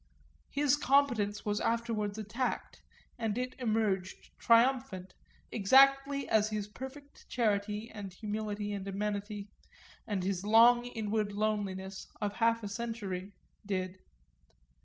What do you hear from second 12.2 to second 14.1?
half a century, did.